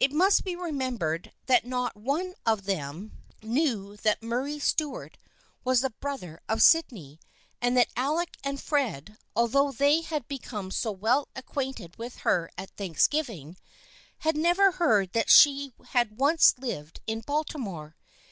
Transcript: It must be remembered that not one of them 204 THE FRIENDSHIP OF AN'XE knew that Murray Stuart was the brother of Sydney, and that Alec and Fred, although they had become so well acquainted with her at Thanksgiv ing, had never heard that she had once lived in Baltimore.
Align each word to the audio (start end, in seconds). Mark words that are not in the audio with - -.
It 0.00 0.10
must 0.10 0.42
be 0.42 0.56
remembered 0.56 1.32
that 1.46 1.64
not 1.64 1.96
one 1.96 2.34
of 2.44 2.64
them 2.64 3.12
204 3.42 3.46
THE 3.46 3.46
FRIENDSHIP 3.46 3.46
OF 3.46 3.46
AN'XE 3.46 3.52
knew 3.52 3.96
that 3.98 4.22
Murray 4.24 4.58
Stuart 4.58 5.18
was 5.62 5.80
the 5.82 5.90
brother 5.90 6.40
of 6.48 6.60
Sydney, 6.62 7.20
and 7.60 7.76
that 7.76 7.86
Alec 7.94 8.30
and 8.42 8.60
Fred, 8.60 9.18
although 9.36 9.70
they 9.70 10.00
had 10.00 10.26
become 10.26 10.72
so 10.72 10.90
well 10.90 11.28
acquainted 11.36 11.96
with 11.96 12.16
her 12.26 12.50
at 12.58 12.74
Thanksgiv 12.76 13.28
ing, 13.28 13.56
had 14.18 14.36
never 14.36 14.72
heard 14.72 15.12
that 15.12 15.30
she 15.30 15.72
had 15.90 16.18
once 16.18 16.58
lived 16.58 17.00
in 17.06 17.20
Baltimore. 17.20 17.94